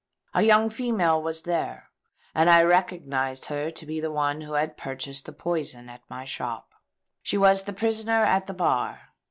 [0.33, 1.91] A young female was there;
[2.33, 6.25] and I recognised her to be the one who had purchased the poison at my
[6.25, 6.71] shop.
[7.21, 9.09] She is the prisoner at the bar.